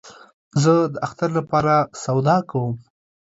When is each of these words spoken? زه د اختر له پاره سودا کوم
زه 0.63 0.73
د 0.93 0.95
اختر 1.07 1.29
له 1.37 1.41
پاره 1.49 1.77
سودا 2.03 2.37
کوم 2.49 2.71